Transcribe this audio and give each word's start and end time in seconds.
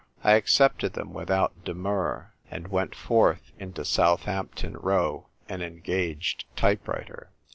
I 0.23 0.31
accepted 0.31 0.93
them 0.93 1.13
without 1.13 1.63
demur, 1.63 2.33
and 2.49 2.69
went 2.69 2.95
forth 2.95 3.51
into 3.59 3.85
Southampton 3.85 4.75
Row 4.77 5.27
an 5.47 5.61
engaged 5.61 6.45
type 6.55 6.87
writer. 6.87 7.29